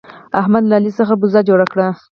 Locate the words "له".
0.67-0.75